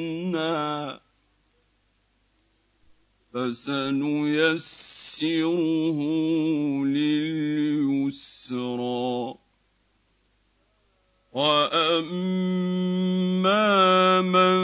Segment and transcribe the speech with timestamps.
[3.33, 4.59] فسنيسره
[7.65, 8.55] لليسرى
[11.33, 12.61] وأما
[14.21, 14.55] من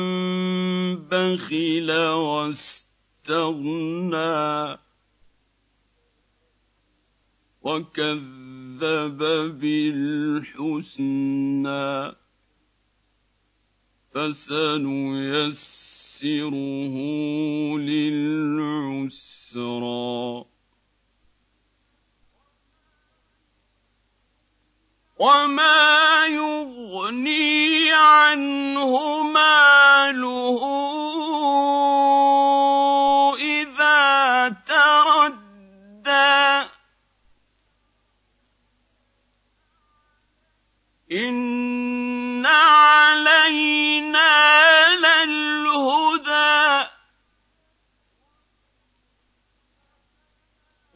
[0.95, 3.61] بخل واستغنى
[7.61, 9.17] وكذب
[9.59, 11.31] بالحسنى
[14.13, 15.35] فسنيسره
[17.77, 19.31] للعسرى
[25.19, 29.70] وما يغني عنه ماله
[41.11, 44.21] إن علينا
[44.95, 46.87] للهدى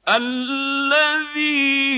[0.08, 1.97] الذي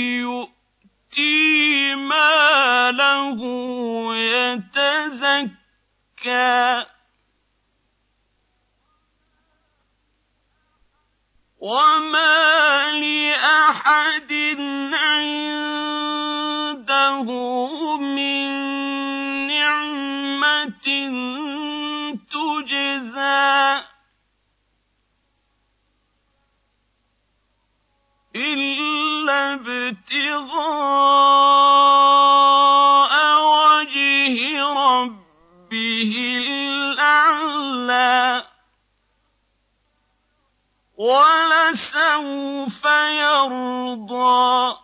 [11.61, 14.33] وما لأحد
[14.93, 15.97] عنده
[17.97, 18.47] من
[19.47, 20.87] نعمة
[22.31, 23.81] تجزى.
[28.37, 31.30] إلا ابتغاء
[41.01, 42.85] ولسوف
[43.21, 44.77] يرضى.